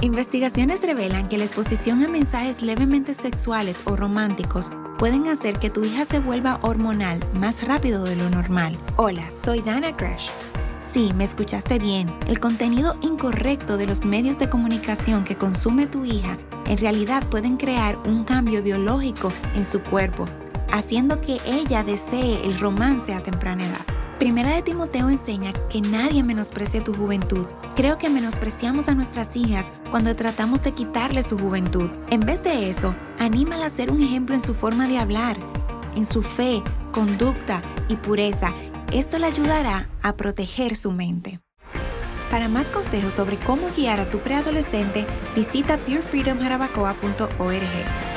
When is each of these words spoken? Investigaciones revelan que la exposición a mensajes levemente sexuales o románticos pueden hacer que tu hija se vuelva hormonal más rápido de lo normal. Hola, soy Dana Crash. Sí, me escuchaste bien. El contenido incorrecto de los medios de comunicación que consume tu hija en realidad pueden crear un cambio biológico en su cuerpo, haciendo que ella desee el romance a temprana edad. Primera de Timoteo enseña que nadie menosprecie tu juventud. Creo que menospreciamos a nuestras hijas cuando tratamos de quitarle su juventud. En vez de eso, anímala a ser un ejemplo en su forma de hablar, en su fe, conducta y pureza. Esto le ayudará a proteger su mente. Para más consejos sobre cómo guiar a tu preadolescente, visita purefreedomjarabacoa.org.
Investigaciones 0.00 0.80
revelan 0.82 1.28
que 1.28 1.38
la 1.38 1.44
exposición 1.44 2.04
a 2.04 2.08
mensajes 2.08 2.62
levemente 2.62 3.14
sexuales 3.14 3.82
o 3.84 3.96
románticos 3.96 4.70
pueden 4.96 5.26
hacer 5.26 5.58
que 5.58 5.70
tu 5.70 5.82
hija 5.82 6.04
se 6.04 6.20
vuelva 6.20 6.60
hormonal 6.62 7.18
más 7.34 7.66
rápido 7.66 8.04
de 8.04 8.14
lo 8.14 8.30
normal. 8.30 8.76
Hola, 8.94 9.28
soy 9.32 9.60
Dana 9.60 9.96
Crash. 9.96 10.30
Sí, 10.80 11.12
me 11.16 11.24
escuchaste 11.24 11.80
bien. 11.80 12.08
El 12.28 12.38
contenido 12.38 12.96
incorrecto 13.00 13.76
de 13.76 13.86
los 13.86 14.04
medios 14.04 14.38
de 14.38 14.48
comunicación 14.48 15.24
que 15.24 15.36
consume 15.36 15.88
tu 15.88 16.04
hija 16.04 16.38
en 16.68 16.78
realidad 16.78 17.26
pueden 17.28 17.56
crear 17.56 17.98
un 18.06 18.22
cambio 18.22 18.62
biológico 18.62 19.32
en 19.56 19.66
su 19.66 19.82
cuerpo, 19.82 20.26
haciendo 20.72 21.20
que 21.20 21.38
ella 21.44 21.82
desee 21.82 22.46
el 22.46 22.60
romance 22.60 23.14
a 23.14 23.20
temprana 23.20 23.64
edad. 23.66 23.97
Primera 24.18 24.50
de 24.50 24.62
Timoteo 24.62 25.10
enseña 25.10 25.52
que 25.68 25.80
nadie 25.80 26.24
menosprecie 26.24 26.80
tu 26.80 26.92
juventud. 26.92 27.46
Creo 27.76 27.98
que 27.98 28.10
menospreciamos 28.10 28.88
a 28.88 28.94
nuestras 28.94 29.36
hijas 29.36 29.70
cuando 29.92 30.16
tratamos 30.16 30.64
de 30.64 30.72
quitarle 30.72 31.22
su 31.22 31.38
juventud. 31.38 31.88
En 32.10 32.18
vez 32.20 32.42
de 32.42 32.68
eso, 32.68 32.96
anímala 33.20 33.66
a 33.66 33.70
ser 33.70 33.92
un 33.92 34.02
ejemplo 34.02 34.34
en 34.34 34.40
su 34.40 34.54
forma 34.54 34.88
de 34.88 34.98
hablar, 34.98 35.36
en 35.94 36.04
su 36.04 36.24
fe, 36.24 36.64
conducta 36.90 37.60
y 37.88 37.94
pureza. 37.94 38.52
Esto 38.92 39.18
le 39.18 39.26
ayudará 39.26 39.88
a 40.02 40.16
proteger 40.16 40.74
su 40.74 40.90
mente. 40.90 41.38
Para 42.28 42.48
más 42.48 42.72
consejos 42.72 43.14
sobre 43.14 43.36
cómo 43.36 43.68
guiar 43.76 44.00
a 44.00 44.10
tu 44.10 44.18
preadolescente, 44.18 45.06
visita 45.36 45.78
purefreedomjarabacoa.org. 45.78 48.07